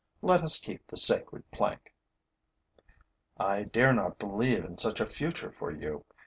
Let 0.23 0.41
us 0.41 0.57
keep 0.57 0.87
the 0.87 0.97
sacred 0.97 1.51
plank.' 1.51 1.93
I 3.37 3.61
dare 3.65 3.93
not 3.93 4.17
believe 4.17 4.65
in 4.65 4.79
such 4.79 4.99
a 4.99 5.05
future 5.05 5.51
for 5.51 5.69
you. 5.69 6.05